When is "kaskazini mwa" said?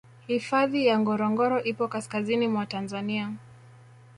1.87-2.65